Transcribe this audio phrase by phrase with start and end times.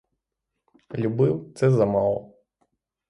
[0.93, 2.33] Любив— це замало.